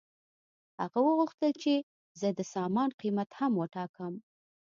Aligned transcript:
هغه 0.81 0.99
وغوښتل 1.07 1.51
چې 1.63 1.73
زه 2.19 2.27
د 2.37 2.39
سامان 2.53 2.89
قیمت 3.01 3.29
هم 3.39 3.51
وټاکم 3.61 4.13